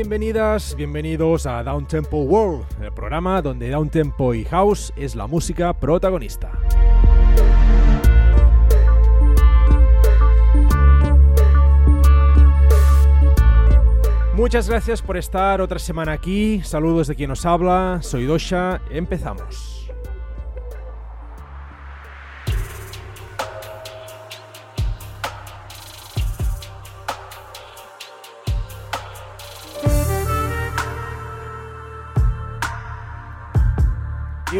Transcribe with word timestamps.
Bienvenidas, 0.00 0.74
bienvenidos 0.76 1.44
a 1.44 1.62
Down 1.62 1.86
Tempo 1.86 2.22
World, 2.22 2.64
el 2.80 2.90
programa 2.90 3.42
donde 3.42 3.68
Down 3.68 3.90
Tempo 3.90 4.32
y 4.32 4.46
House 4.46 4.94
es 4.96 5.14
la 5.14 5.26
música 5.26 5.74
protagonista. 5.74 6.58
Muchas 14.34 14.70
gracias 14.70 15.02
por 15.02 15.18
estar 15.18 15.60
otra 15.60 15.78
semana 15.78 16.12
aquí. 16.12 16.62
Saludos 16.64 17.08
de 17.08 17.14
quien 17.14 17.28
nos 17.28 17.44
habla. 17.44 17.98
Soy 18.00 18.24
Dosha. 18.24 18.80
Empezamos. 18.88 19.79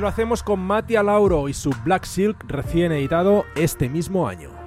Lo 0.01 0.09
hacemos 0.09 0.43
con 0.43 0.61
Matia 0.61 1.03
Lauro 1.03 1.47
y 1.51 1.53
su 1.53 1.75
Black 1.85 2.05
Silk 2.05 2.43
recién 2.49 2.91
editado 2.91 3.45
este 3.55 3.91
mismo 3.91 4.27
año. 4.27 4.60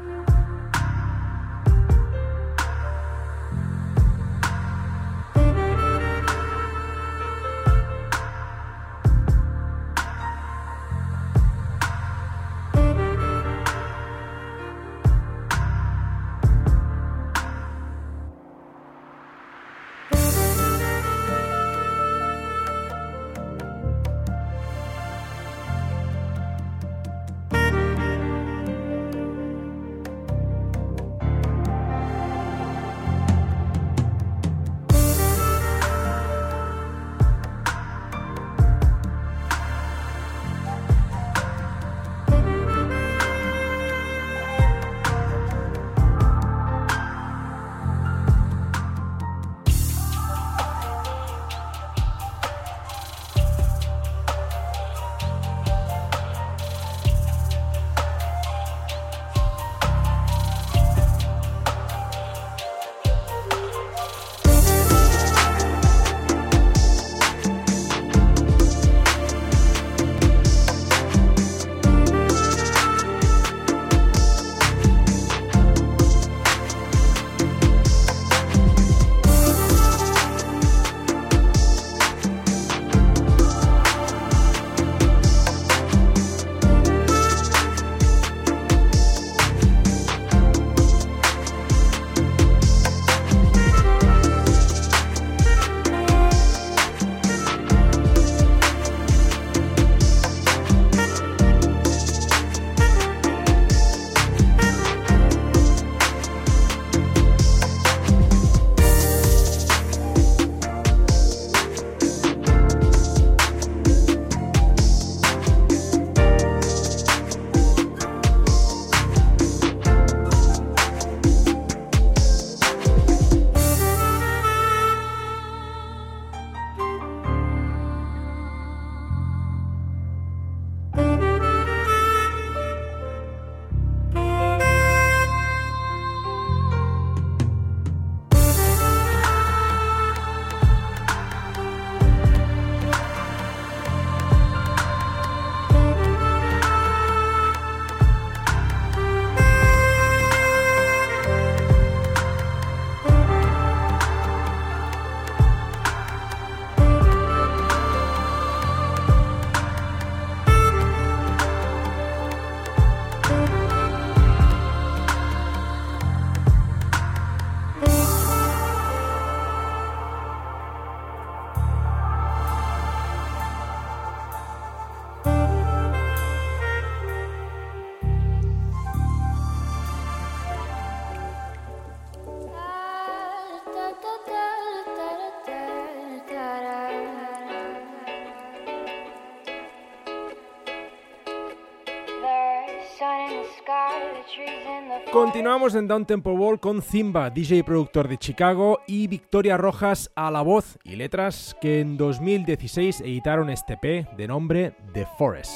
Continuamos 195.14 195.76
en 195.76 195.88
Down 195.88 196.08
Tempo 196.08 196.36
Ball 196.36 196.60
con 196.60 196.82
Zimba, 196.82 197.30
DJ 197.30 197.58
y 197.58 197.64
productor 197.64 198.08
de 198.08 198.18
Chicago, 198.18 198.80
y 198.88 199.06
Victoria 199.06 199.58
Rojas 199.58 200.10
a 200.16 200.32
la 200.32 200.42
voz 200.42 200.80
y 200.84 200.96
letras, 200.96 201.56
que 201.62 201.82
en 201.82 201.98
2016 201.98 203.02
editaron 203.02 203.52
este 203.52 203.78
P 203.78 204.08
de 204.18 204.28
nombre 204.28 204.76
The 204.92 205.06
Forest. 205.20 205.54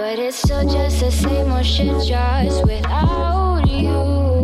But 0.00 0.18
it's 0.18 0.38
still 0.38 0.66
just 0.66 1.00
the 1.00 1.10
same 1.10 1.52
old 1.52 1.66
shit, 1.66 1.92
just 2.08 2.64
without 2.64 3.68
you. 3.68 4.40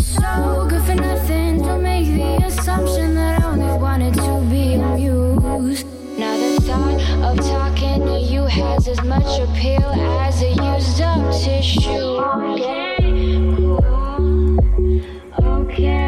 So 0.00 0.66
good 0.70 0.82
for 0.84 0.94
nothing. 0.94 1.60
Don't 1.60 1.82
make 1.82 2.06
the 2.06 2.44
assumption 2.46 3.16
that 3.16 3.42
I 3.42 3.46
only 3.50 3.76
wanted 3.82 4.14
to 4.14 4.46
be 4.48 4.74
amused. 4.74 5.84
Now 6.16 6.36
the 6.36 6.60
thought 6.62 7.00
of 7.28 7.36
talking 7.40 8.06
to 8.06 8.20
you 8.20 8.44
has 8.44 8.86
as 8.86 9.02
much 9.02 9.40
appeal 9.40 9.90
as 10.22 10.40
a 10.40 10.50
used 10.50 11.00
up 11.00 11.32
tissue. 11.34 11.90
Okay, 11.90 12.98
cool. 13.56 14.60
Okay, 15.42 16.03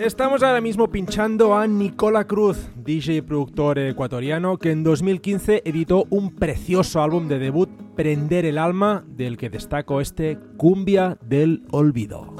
Estamos 0.00 0.42
ahora 0.42 0.62
mismo 0.62 0.88
pinchando 0.90 1.54
a 1.54 1.66
Nicola 1.66 2.26
Cruz, 2.26 2.70
DJ 2.74 3.16
y 3.16 3.20
productor 3.20 3.78
ecuatoriano, 3.78 4.56
que 4.56 4.70
en 4.70 4.82
2015 4.82 5.60
editó 5.66 6.06
un 6.08 6.34
precioso 6.34 7.02
álbum 7.02 7.28
de 7.28 7.38
debut, 7.38 7.68
Prender 7.96 8.46
el 8.46 8.56
Alma, 8.56 9.04
del 9.06 9.36
que 9.36 9.50
destaco 9.50 10.00
este 10.00 10.38
Cumbia 10.56 11.18
del 11.20 11.64
Olvido. 11.70 12.34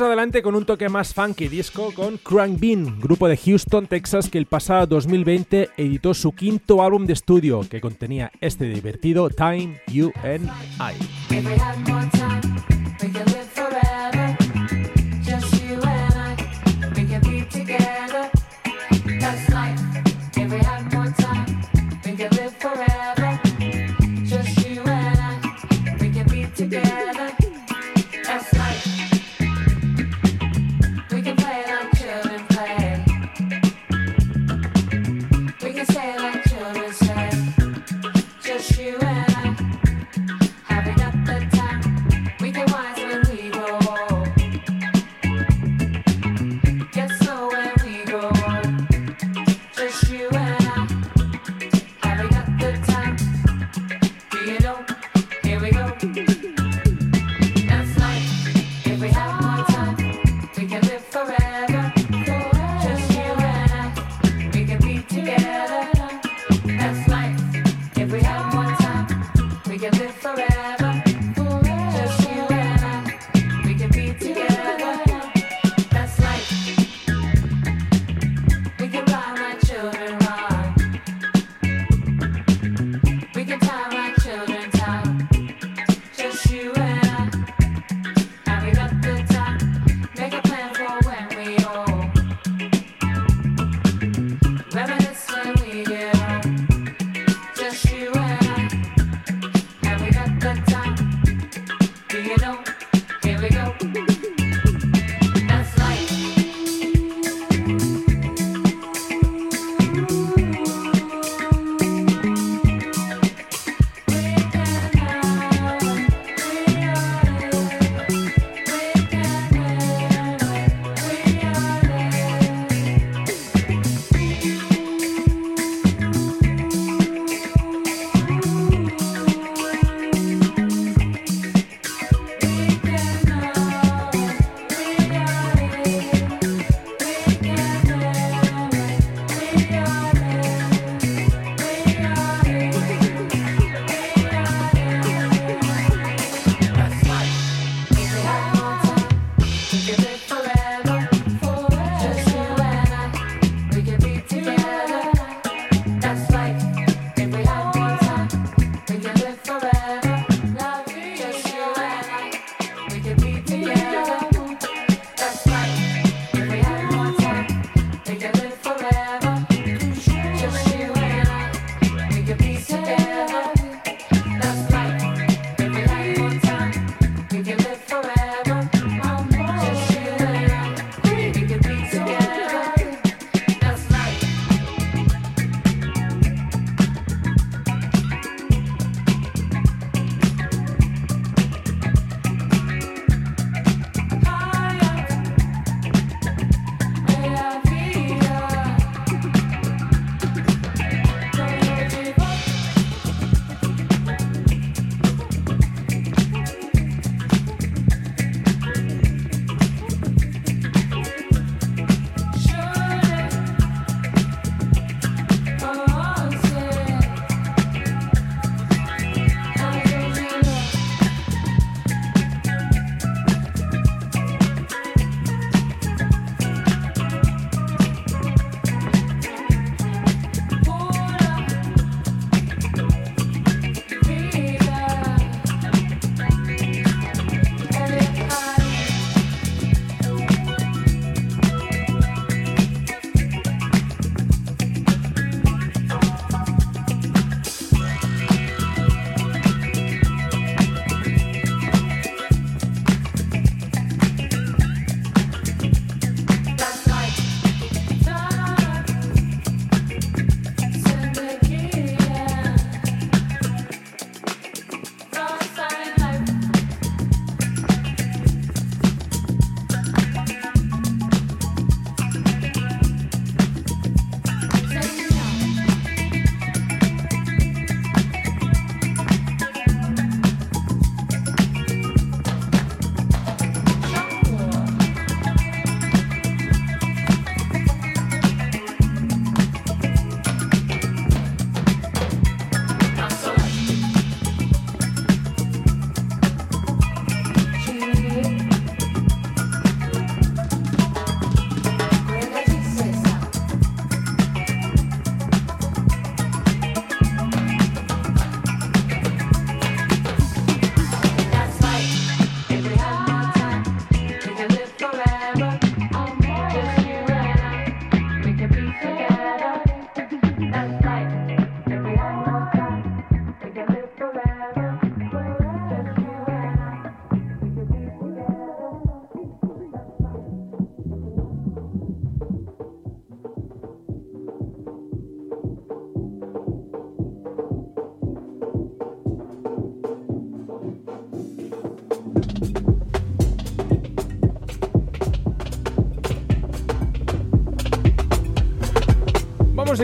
Adelante 0.00 0.42
con 0.42 0.54
un 0.54 0.64
toque 0.64 0.88
más 0.88 1.14
funky 1.14 1.48
disco 1.48 1.92
con 1.94 2.18
Crank 2.18 2.58
Bean, 2.58 3.00
grupo 3.00 3.28
de 3.28 3.36
Houston, 3.36 3.86
Texas, 3.86 4.28
que 4.28 4.38
el 4.38 4.46
pasado 4.46 4.86
2020 4.86 5.70
editó 5.76 6.12
su 6.14 6.32
quinto 6.32 6.82
álbum 6.82 7.06
de 7.06 7.12
estudio 7.12 7.60
que 7.68 7.80
contenía 7.80 8.30
este 8.40 8.66
divertido 8.66 9.30
Time, 9.30 9.80
You 9.86 10.12
and 10.22 10.50
I. 10.80 12.75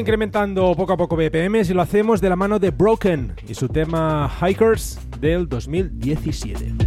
Incrementando 0.00 0.74
poco 0.74 0.94
a 0.94 0.96
poco 0.96 1.16
BPMs 1.16 1.70
y 1.70 1.74
lo 1.74 1.82
hacemos 1.82 2.20
de 2.20 2.28
la 2.28 2.36
mano 2.36 2.58
de 2.58 2.70
Broken 2.70 3.34
y 3.46 3.54
su 3.54 3.68
tema 3.68 4.30
Hikers 4.40 4.98
del 5.20 5.48
2017. 5.48 6.81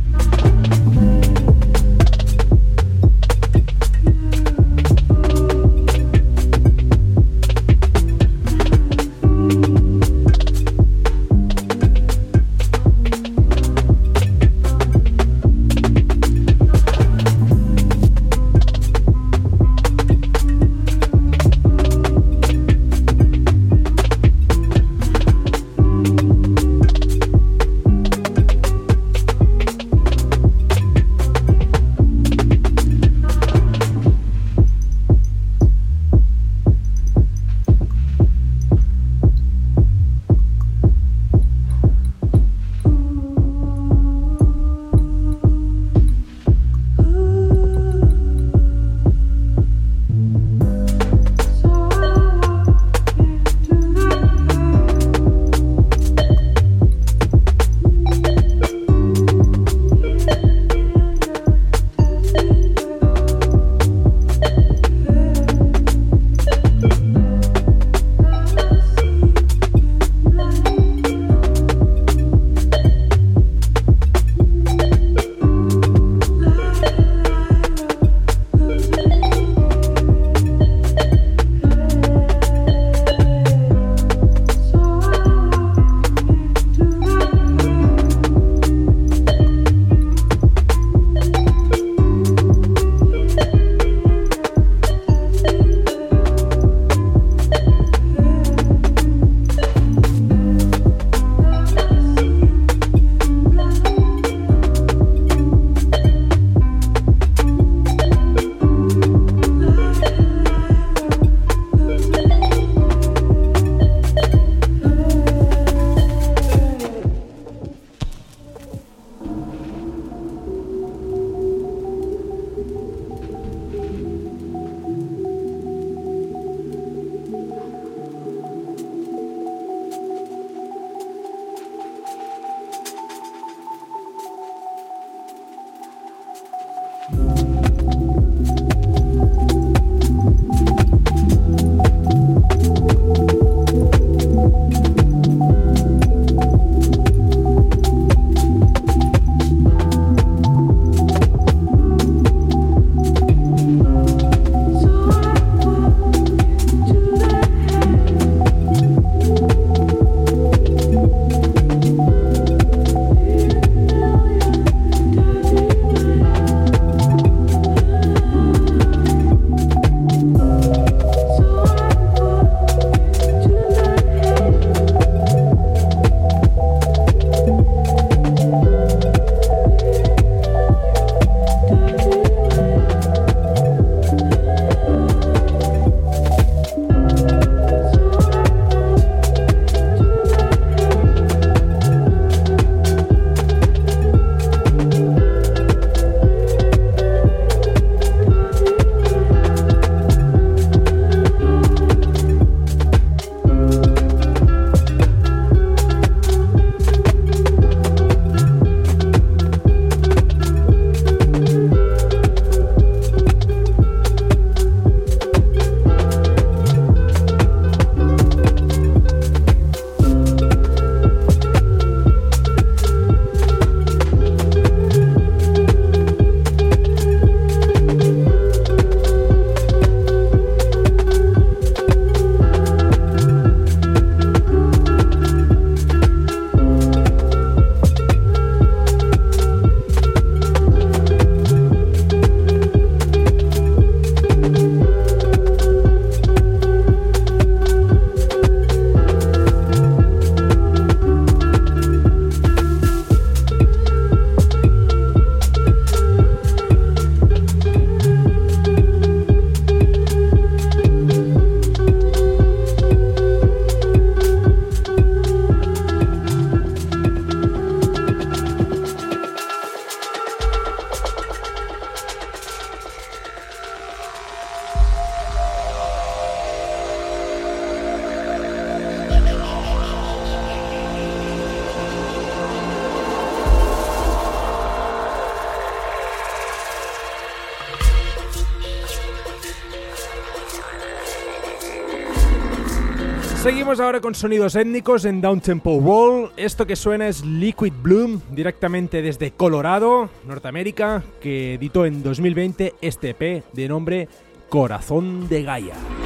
Seguimos 293.76 293.88
ahora 293.88 294.00
con 294.00 294.16
sonidos 294.16 294.56
étnicos 294.56 295.04
en 295.04 295.20
Down 295.20 295.42
Tempo 295.42 295.74
Wall. 295.74 296.32
Esto 296.38 296.66
que 296.66 296.78
suena 296.78 297.10
es 297.10 297.26
Liquid 297.26 297.74
Bloom, 297.84 298.22
directamente 298.32 299.02
desde 299.02 299.32
Colorado, 299.32 300.10
Norteamérica, 300.26 301.04
que 301.20 301.56
editó 301.56 301.86
en 301.86 302.02
2020 302.02 302.76
este 302.80 303.10
EP 303.10 303.44
de 303.52 303.68
nombre 303.68 304.08
Corazón 304.48 305.28
de 305.28 305.44
Gaia. 305.44 306.05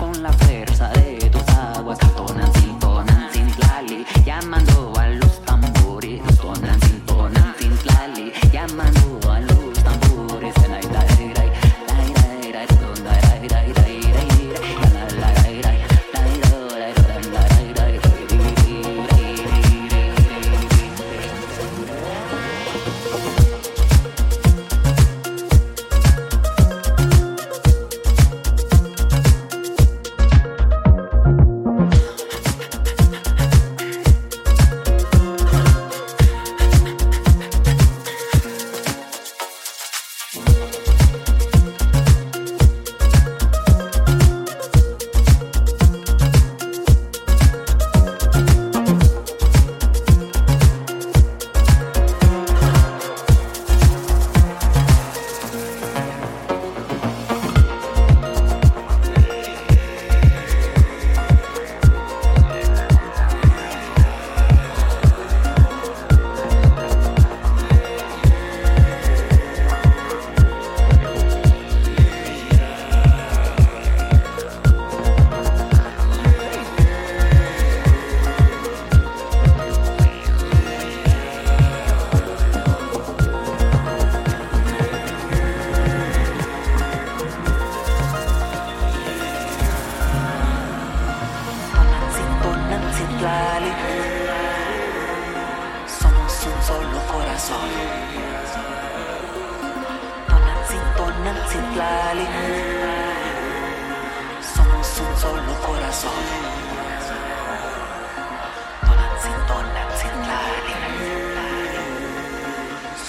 Llamando 0.00 0.28
a 0.28 0.32
los 0.32 0.78
tambores, 0.78 1.19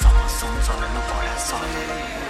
Somos 0.02 0.43
un 0.43 0.63
solo 0.63 0.88
corazón. 1.10 2.20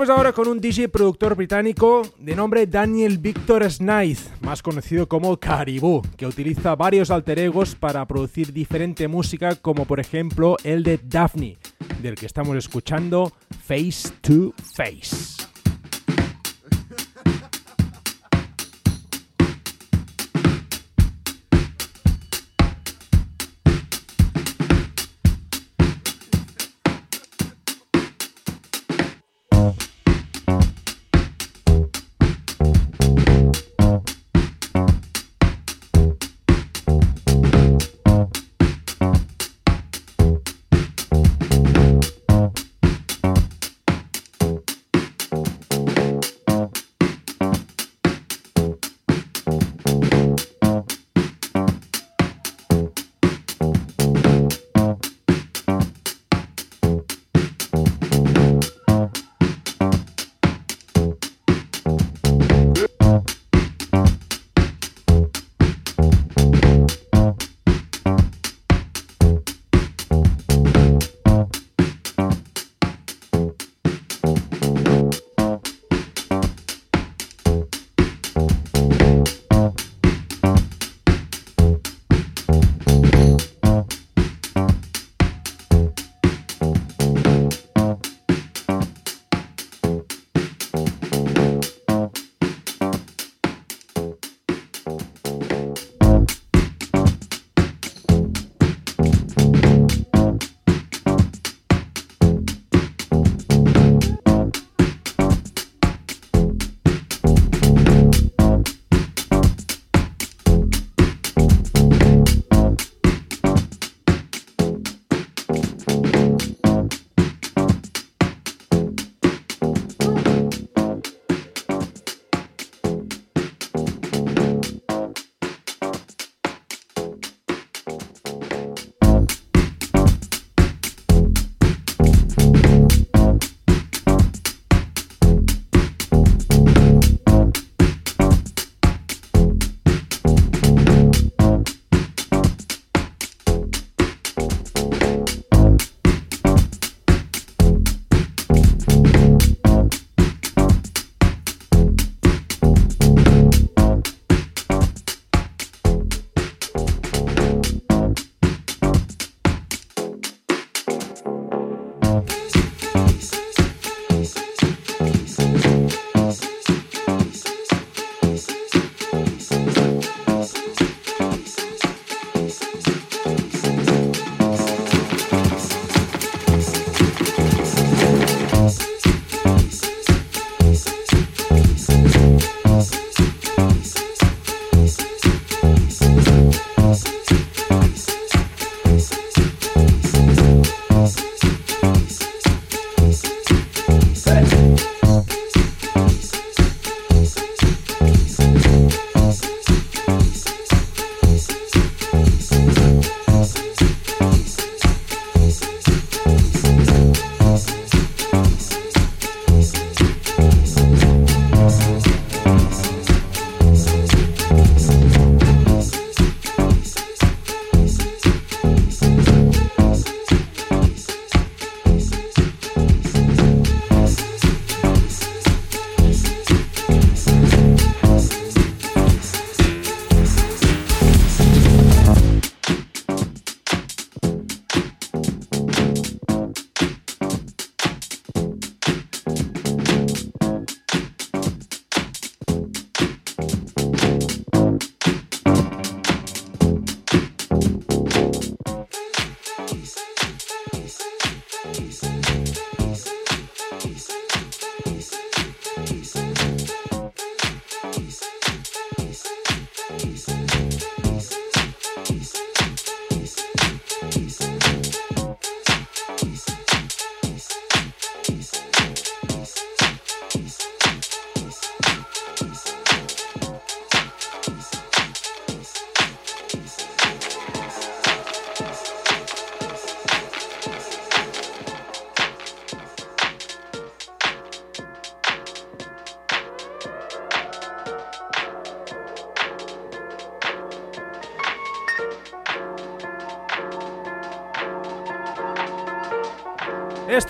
Seguimos 0.00 0.16
ahora 0.16 0.32
con 0.32 0.48
un 0.48 0.62
DJ 0.62 0.88
productor 0.88 1.34
británico 1.34 2.00
de 2.16 2.34
nombre 2.34 2.66
Daniel 2.66 3.18
Victor 3.18 3.70
Snaith, 3.70 4.40
más 4.40 4.62
conocido 4.62 5.06
como 5.06 5.36
Caribou, 5.36 6.00
que 6.16 6.26
utiliza 6.26 6.74
varios 6.74 7.10
alter 7.10 7.38
egos 7.38 7.74
para 7.74 8.06
producir 8.06 8.50
diferente 8.50 9.08
música, 9.08 9.56
como 9.56 9.84
por 9.84 10.00
ejemplo 10.00 10.56
el 10.64 10.84
de 10.84 10.98
Daphne, 11.04 11.58
del 12.00 12.14
que 12.14 12.24
estamos 12.24 12.56
escuchando 12.56 13.30
Face 13.66 14.08
to 14.22 14.54
Face. 14.74 15.49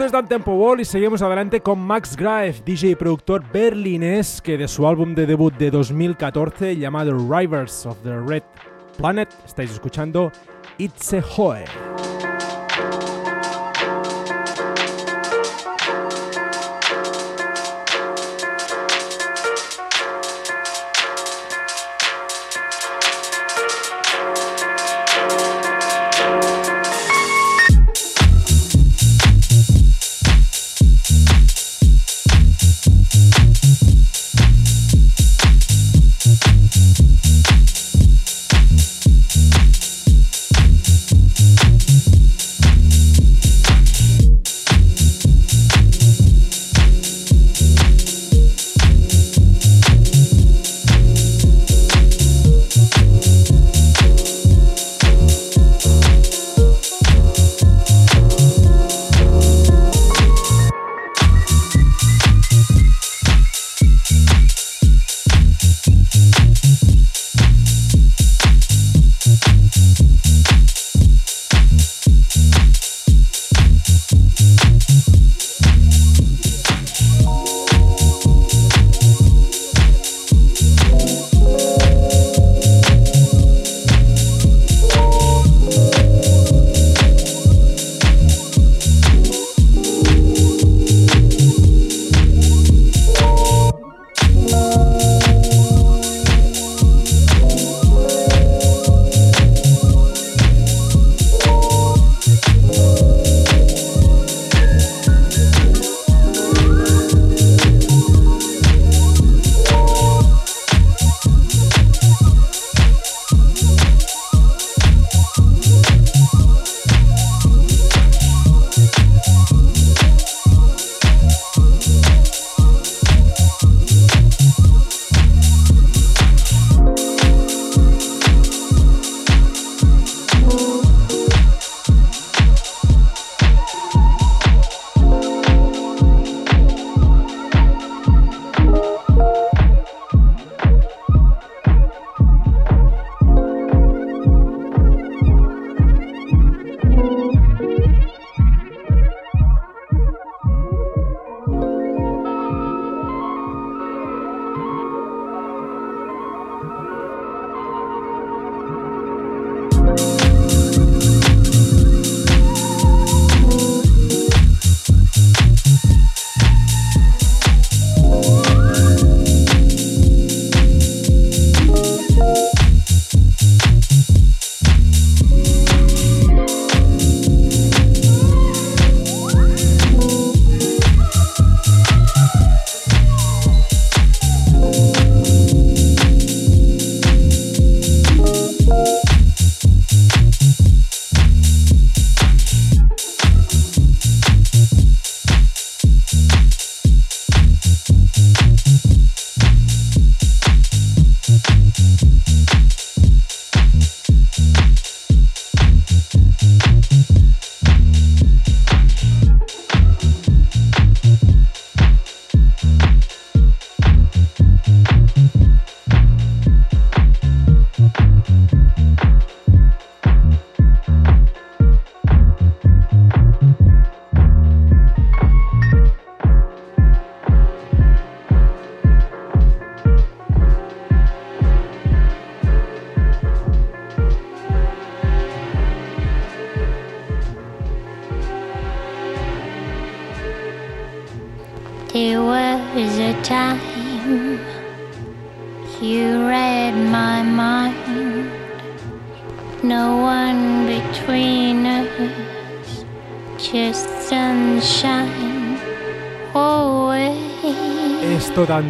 Esto 0.03 0.17
es 0.19 0.29
Tempo 0.31 0.57
Ball 0.57 0.81
y 0.81 0.87
seguimos 0.87 1.21
adelante 1.21 1.61
con 1.61 1.79
Max 1.79 2.17
Graef, 2.17 2.63
DJ 2.65 2.93
y 2.93 2.95
productor 2.95 3.45
berlinés 3.53 4.41
que 4.41 4.57
de 4.57 4.67
su 4.67 4.89
álbum 4.89 5.15
de 5.15 5.27
debut 5.27 5.53
de 5.59 5.71
2014 5.71 6.79
llamado 6.79 7.13
Rivers 7.19 7.85
of 7.85 7.99
the 8.03 8.19
Red 8.19 8.43
Planet 8.97 9.29
estáis 9.45 9.73
escuchando 9.73 10.33
It's 10.79 11.13
a 11.13 11.23
Hoe. 11.37 11.90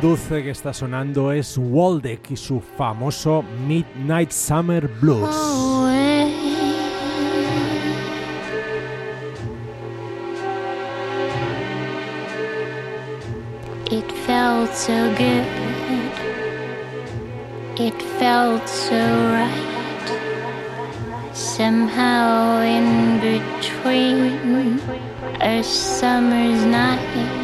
Tan 0.00 0.08
dulce 0.08 0.42
que 0.42 0.50
está 0.50 0.72
sonando 0.72 1.32
es 1.32 1.58
Waldeck 1.58 2.30
y 2.30 2.36
su 2.36 2.60
famoso 2.60 3.44
Midnight 3.66 4.30
Summer 4.30 4.88
Blues. 5.00 5.34
It 13.90 14.10
felt 14.26 14.72
so 14.74 14.92
good. 15.16 15.46
It 17.78 17.94
felt 18.18 18.66
so 18.68 18.96
right. 19.32 19.50
Somehow 21.34 22.62
in 22.62 23.20
between 23.20 24.80
a 25.40 25.62
summer's 25.62 26.64
night. 26.64 27.40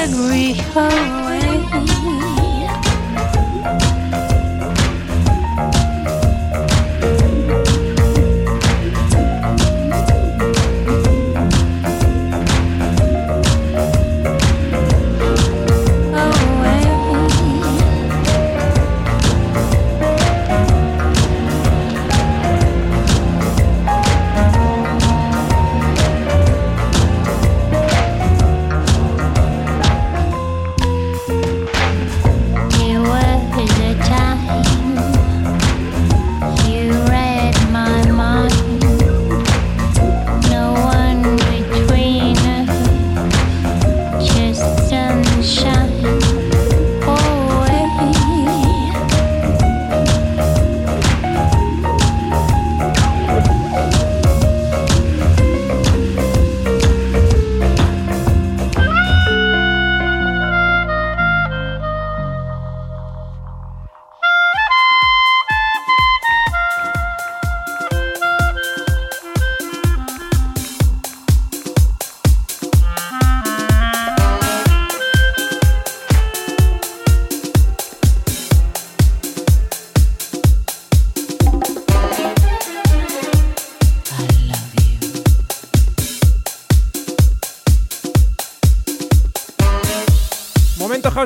could 0.00 0.14
oh, 0.14 0.30
rearrange. 0.30 1.39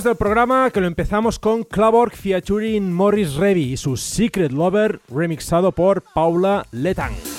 Del 0.04 0.16
programa 0.16 0.70
que 0.70 0.80
lo 0.80 0.86
empezamos 0.86 1.38
con 1.38 1.64
Clavork 1.64 2.14
featuring 2.14 2.92
Morris 2.92 3.34
Revy 3.34 3.72
y 3.72 3.76
su 3.76 3.96
Secret 3.96 4.52
Lover 4.52 5.00
remixado 5.08 5.72
por 5.72 6.02
Paula 6.14 6.66
Letang. 6.72 7.33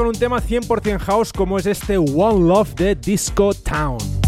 Con 0.00 0.06
un 0.06 0.14
tema 0.14 0.40
100% 0.40 0.98
house 0.98 1.30
como 1.30 1.58
es 1.58 1.66
este 1.66 1.98
One 1.98 2.48
Love 2.48 2.74
de 2.74 2.94
Disco 2.94 3.52
Town. 3.52 4.19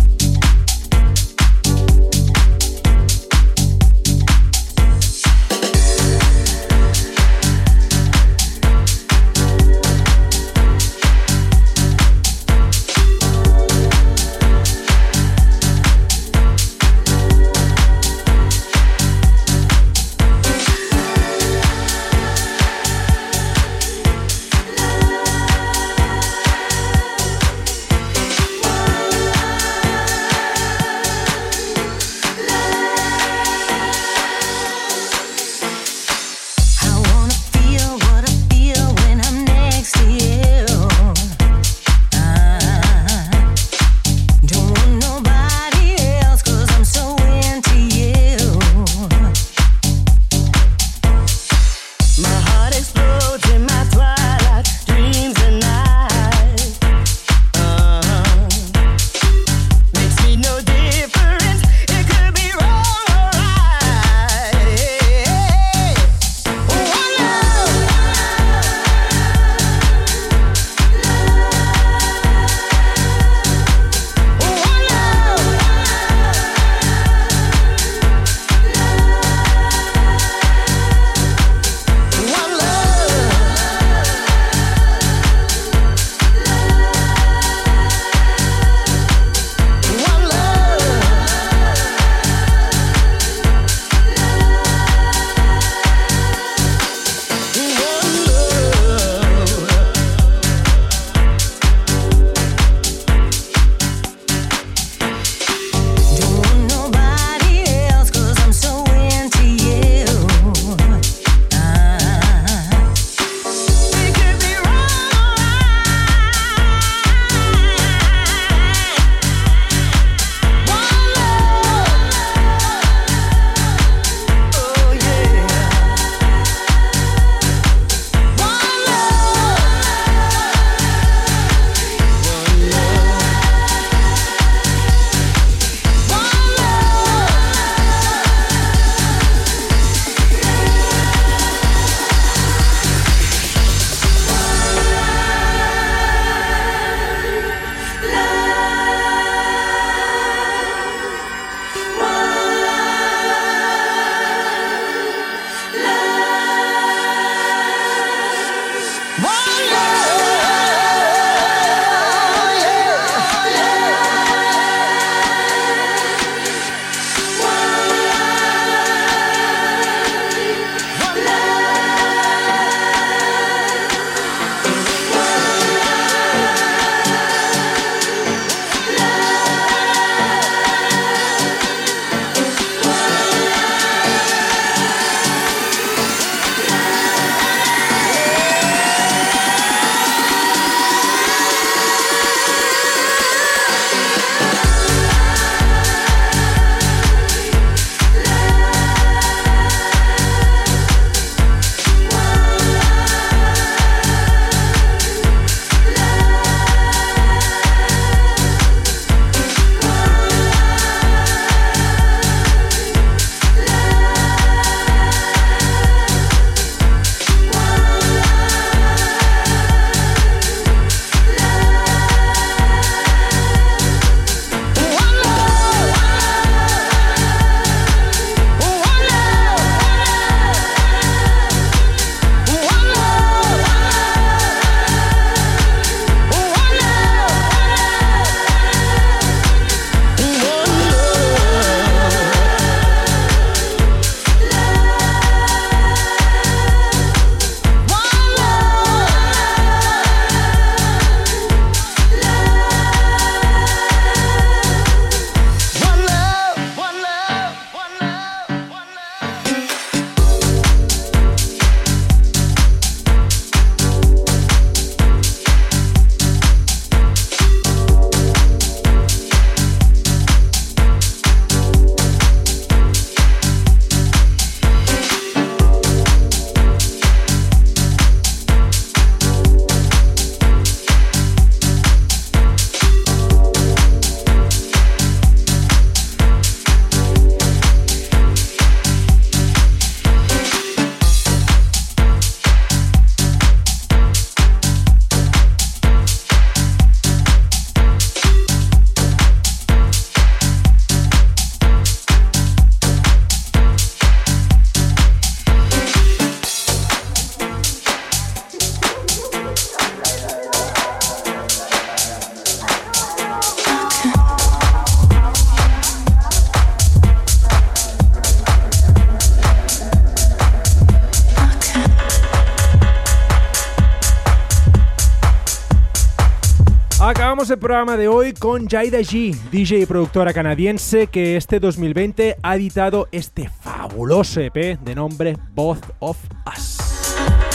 Programa 327.73 327.97
de 327.97 328.07
hoy 328.07 328.35
con 328.35 328.69
Jaida 328.69 328.99
G, 328.99 329.35
DJ 329.51 329.81
y 329.81 329.87
productora 329.87 330.35
canadiense 330.35 331.07
que 331.07 331.39
este 331.39 331.59
2020 331.59 332.37
ha 332.43 332.55
editado 332.55 333.09
este 333.13 333.49
fabuloso 333.49 334.43
EP 334.43 334.79
de 334.79 334.95
nombre 334.95 335.39
Both 335.55 335.87
of 336.01 336.19
Us. 336.55 337.52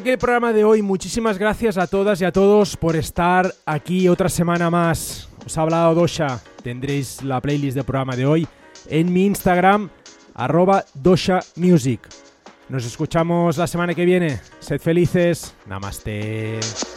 Aquí 0.00 0.10
el 0.10 0.18
programa 0.18 0.52
de 0.52 0.64
hoy. 0.64 0.80
Muchísimas 0.80 1.36
gracias 1.36 1.76
a 1.76 1.86
todas 1.86 2.20
y 2.22 2.24
a 2.24 2.32
todos 2.32 2.76
por 2.76 2.96
estar 2.96 3.52
aquí 3.66 4.08
otra 4.08 4.30
semana 4.30 4.70
más. 4.70 5.28
Os 5.44 5.58
ha 5.58 5.62
hablado 5.62 5.94
Dosha. 5.94 6.40
Tendréis 6.62 7.22
la 7.22 7.40
playlist 7.40 7.74
del 7.74 7.84
programa 7.84 8.16
de 8.16 8.24
hoy 8.24 8.48
en 8.88 9.12
mi 9.12 9.26
Instagram, 9.26 9.90
arroba 10.34 10.86
Dosha 10.94 11.40
Music. 11.56 12.00
Nos 12.70 12.86
escuchamos 12.86 13.58
la 13.58 13.66
semana 13.66 13.94
que 13.94 14.06
viene. 14.06 14.40
Sed 14.60 14.80
felices. 14.80 15.54
Namaste. 15.66 16.89